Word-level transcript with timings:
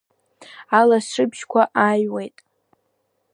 Алашыбжьқәа 0.77 1.61
ааҩуеит. 1.83 2.37